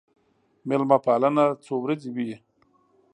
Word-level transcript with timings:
مېلمه 0.67 0.97
پالنه 1.05 1.45
څو 1.65 1.73
ورځې 1.83 2.09
وي. 2.15 2.31